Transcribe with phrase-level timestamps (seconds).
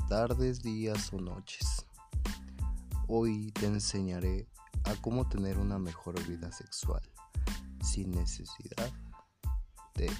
[0.00, 1.84] tardes, días o noches.
[3.08, 4.48] Hoy te enseñaré
[4.84, 7.02] a cómo tener una mejor vida sexual
[7.82, 8.90] sin necesidad
[9.94, 10.10] de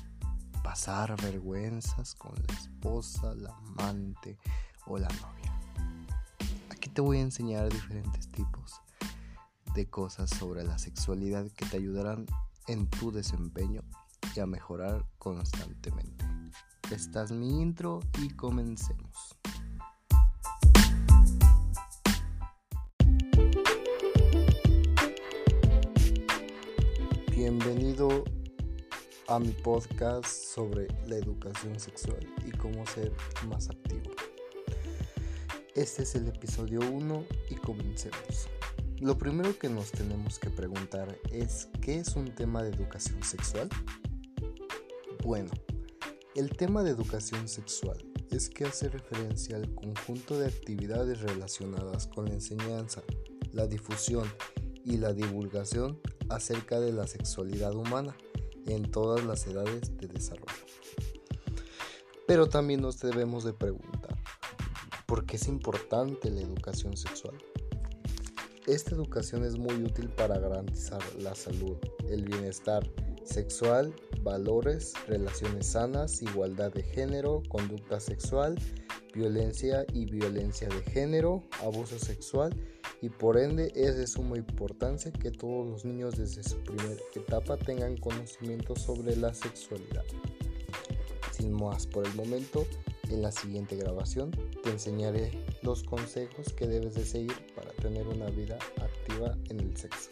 [0.62, 4.37] pasar vergüenzas con la esposa, la amante
[4.87, 5.61] o la novia.
[6.68, 8.82] Aquí te voy a enseñar diferentes tipos
[9.75, 12.27] de cosas sobre la sexualidad que te ayudarán
[12.66, 13.82] en tu desempeño
[14.37, 16.27] y a mejorar constantemente.
[16.91, 19.38] Esta es mi intro y comencemos.
[27.45, 28.23] Bienvenido
[29.27, 33.12] a mi podcast sobre la educación sexual y cómo ser
[33.48, 34.12] más activo.
[35.74, 38.46] Este es el episodio 1 y comencemos.
[39.01, 43.68] Lo primero que nos tenemos que preguntar es ¿qué es un tema de educación sexual?
[45.24, 45.51] Bueno,
[46.37, 47.98] el tema de educación sexual
[48.30, 53.02] es que hace referencia al conjunto de actividades relacionadas con la enseñanza,
[53.51, 54.32] la difusión
[54.85, 55.98] y la divulgación
[56.35, 58.16] acerca de la sexualidad humana
[58.66, 60.66] en todas las edades de desarrollo.
[62.27, 64.16] Pero también nos debemos de preguntar,
[65.06, 67.37] ¿por qué es importante la educación sexual?
[68.66, 71.77] Esta educación es muy útil para garantizar la salud,
[72.09, 72.88] el bienestar
[73.25, 78.59] sexual valores, relaciones sanas, igualdad de género, conducta sexual,
[79.15, 82.55] violencia y violencia de género, abuso sexual
[83.03, 87.56] y por ende es de suma importancia que todos los niños desde su primera etapa
[87.56, 90.04] tengan conocimiento sobre la sexualidad.
[91.32, 92.64] Sin más por el momento,
[93.10, 94.30] en la siguiente grabación
[94.62, 95.32] te enseñaré
[95.62, 100.10] los consejos que debes de seguir para tener una vida activa en el sexo.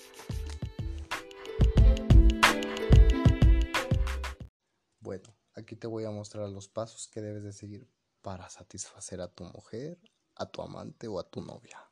[4.98, 7.88] Bueno, aquí te voy a mostrar los pasos que debes de seguir
[8.20, 10.00] para satisfacer a tu mujer,
[10.34, 11.89] a tu amante o a tu novia.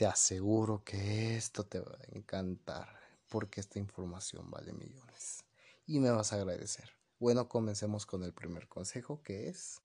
[0.00, 2.88] Te aseguro que esto te va a encantar
[3.28, 5.44] porque esta información vale millones
[5.86, 6.88] y me vas a agradecer.
[7.18, 9.82] Bueno, comencemos con el primer consejo que es...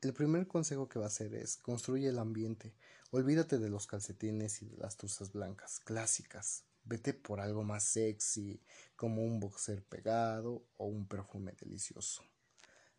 [0.00, 2.74] El primer consejo que va a hacer es construye el ambiente.
[3.12, 6.64] Olvídate de los calcetines y de las tuzas blancas clásicas.
[6.82, 8.60] Vete por algo más sexy,
[8.96, 12.24] como un boxer pegado o un perfume delicioso.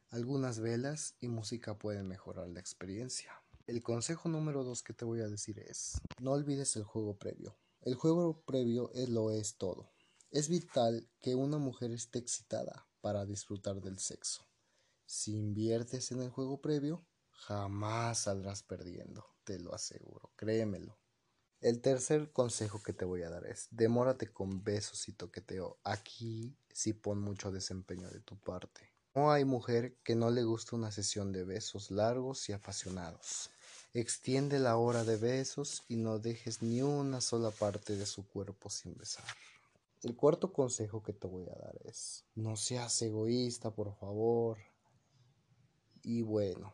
[0.10, 3.34] Algunas velas y música pueden mejorar la experiencia.
[3.68, 7.58] El consejo número dos que te voy a decir es, no olvides el juego previo.
[7.81, 9.92] El juego previo es lo es todo.
[10.30, 14.46] Es vital que una mujer esté excitada para disfrutar del sexo.
[15.08, 21.00] Si inviertes en el juego previo, jamás saldrás perdiendo, te lo aseguro, créemelo.
[21.59, 25.80] El tercer consejo que te voy a dar es, demórate con besos y toqueteo.
[25.84, 28.94] Aquí sí pon mucho desempeño de tu parte.
[29.16, 33.50] No hay mujer que no le guste una sesión de besos largos y apasionados.
[33.97, 38.69] Extiende la hora de besos y no dejes ni una sola parte de su cuerpo
[38.69, 39.23] sin besar.
[40.03, 44.57] El cuarto consejo que te voy a dar es, no seas egoísta, por favor.
[46.03, 46.73] Y bueno,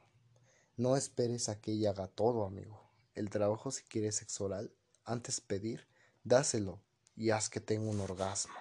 [0.77, 2.81] no esperes a que ella haga todo, amigo.
[3.13, 4.49] El trabajo si quieres sexo
[5.05, 5.85] antes pedir,
[6.23, 6.81] dáselo
[7.15, 8.55] y haz que tenga un orgasmo.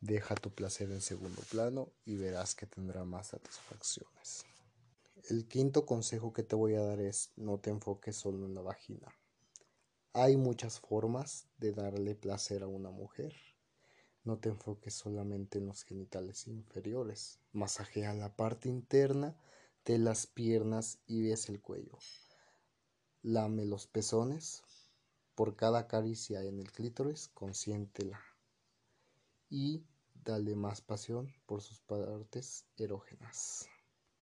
[0.00, 4.46] Deja tu placer en segundo plano y verás que tendrá más satisfacciones.
[5.24, 8.62] El quinto consejo que te voy a dar es no te enfoques solo en la
[8.62, 9.08] vagina.
[10.12, 13.34] Hay muchas formas de darle placer a una mujer.
[14.24, 17.40] No te enfoques solamente en los genitales inferiores.
[17.52, 19.36] Masajea la parte interna
[19.84, 21.98] de las piernas y ves el cuello.
[23.22, 24.62] Lame los pezones,
[25.34, 28.20] por cada caricia en el clítoris, consiéntela
[29.50, 29.84] y
[30.24, 33.68] dale más pasión por sus partes erógenas.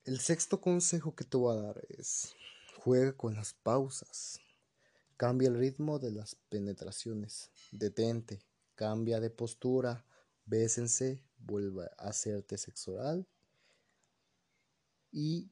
[0.06, 2.34] El sexto consejo que te voy a dar es
[2.76, 4.38] juega con las pausas.
[5.16, 7.50] Cambia el ritmo de las penetraciones.
[7.72, 8.42] Detente,
[8.74, 10.04] cambia de postura,
[10.44, 13.26] bésense, vuelve a hacerte sexo oral.
[15.10, 15.50] Y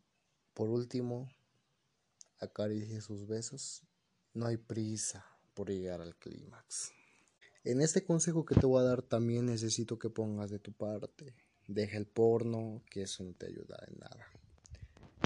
[0.53, 1.33] por último,
[2.39, 3.81] acaricie sus besos.
[4.35, 5.25] No hay prisa
[5.55, 6.93] por llegar al clímax.
[7.65, 11.35] En este consejo que te voy a dar también necesito que pongas de tu parte.
[11.67, 14.27] Deja el porno, que eso no te ayuda en nada.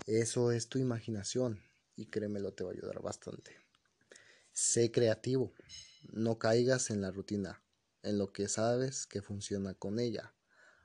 [0.06, 1.60] Eso es tu imaginación
[1.96, 3.56] y créemelo te va a ayudar bastante.
[4.52, 5.52] Sé creativo,
[6.12, 7.60] no caigas en la rutina,
[8.04, 10.32] en lo que sabes que funciona con ella.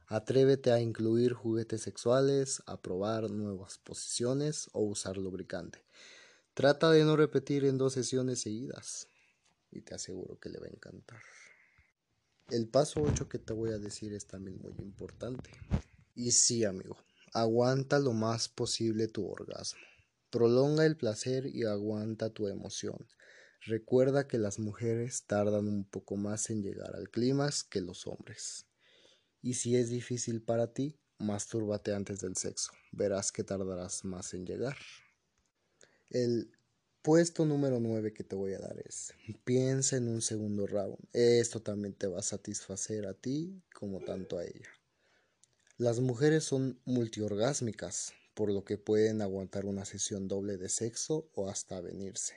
[0.08, 5.86] Atrévete a incluir juguetes sexuales, a probar nuevas posiciones o usar lubricante.
[6.56, 9.08] Trata de no repetir en dos sesiones seguidas
[9.70, 11.22] y te aseguro que le va a encantar.
[12.50, 15.52] El paso 8 que te voy a decir es también muy importante.
[16.16, 16.98] Y sí, amigo,
[17.34, 19.82] aguanta lo más posible tu orgasmo.
[20.30, 23.08] Prolonga el placer y aguanta tu emoción.
[23.62, 28.66] Recuerda que las mujeres tardan un poco más en llegar al clímax que los hombres.
[29.42, 32.72] Y si es difícil para ti, mastúrbate antes del sexo.
[32.92, 34.78] Verás que tardarás más en llegar.
[36.10, 36.52] El
[37.02, 39.14] puesto número 9 que te voy a dar es,
[39.44, 40.98] piensa en un segundo round.
[41.14, 44.70] Esto también te va a satisfacer a ti como tanto a ella.
[45.82, 51.50] Las mujeres son multiorgásmicas, por lo que pueden aguantar una sesión doble de sexo o
[51.50, 52.36] hasta venirse.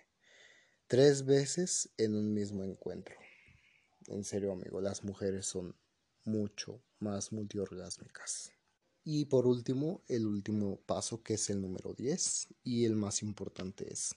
[0.86, 3.14] Tres veces en un mismo encuentro.
[4.06, 5.76] En serio, amigo, las mujeres son
[6.24, 8.50] mucho más multiorgásmicas.
[9.04, 13.92] Y por último, el último paso que es el número 10 y el más importante
[13.92, 14.14] es,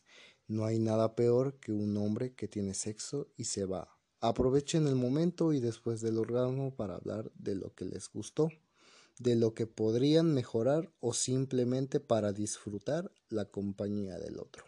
[0.48, 3.94] no hay nada peor que un hombre que tiene sexo y se va.
[4.22, 8.50] Aprovechen el momento y después del orgasmo para hablar de lo que les gustó,
[9.20, 14.64] de lo que podrían mejorar o simplemente para disfrutar la compañía del otro.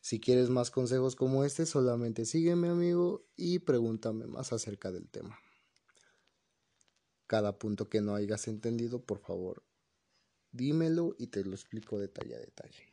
[0.00, 5.38] Si quieres más consejos como este, solamente sígueme amigo y pregúntame más acerca del tema.
[7.26, 9.62] Cada punto que no hayas entendido, por favor,
[10.50, 12.84] dímelo y te lo explico detalle a detalle.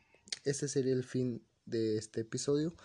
[0.43, 2.75] Este sería el fin de este episodio.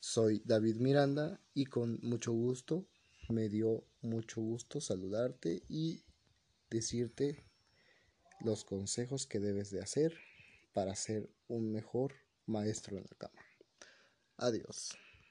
[0.00, 2.88] Soy David Miranda y con mucho gusto,
[3.28, 6.02] me dio mucho gusto saludarte y
[6.70, 7.44] decirte
[8.40, 10.18] los consejos que debes de hacer
[10.72, 12.14] para ser un mejor
[12.46, 13.42] maestro en la cama.
[14.36, 14.96] Adiós.